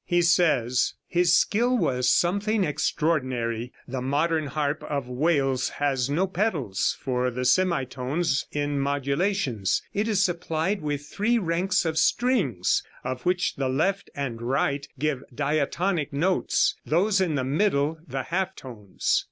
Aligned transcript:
He 0.03 0.23
says: 0.23 0.95
"His 1.07 1.31
skill 1.37 1.77
was 1.77 2.09
something 2.09 2.63
extraordinary. 2.63 3.71
The 3.87 4.01
modern 4.01 4.47
harp 4.47 4.83
of 4.85 5.07
Wales 5.07 5.69
has 5.77 6.09
no 6.09 6.25
pedals 6.25 6.97
for 6.99 7.29
the 7.29 7.45
semitones 7.45 8.47
in 8.51 8.79
modulations. 8.79 9.83
It 9.93 10.07
is 10.07 10.23
supplied 10.23 10.81
with 10.81 11.05
three 11.05 11.37
ranks 11.37 11.85
of 11.85 11.99
strings, 11.99 12.81
of 13.03 13.27
which 13.27 13.57
the 13.57 13.69
left 13.69 14.09
and 14.15 14.41
right 14.41 14.87
give 14.97 15.21
diatonic 15.35 16.11
notes, 16.11 16.73
those 16.83 17.21
in 17.21 17.35
the 17.35 17.43
middle 17.43 17.99
the 18.07 18.23
half 18.23 18.55
tones. 18.55 19.19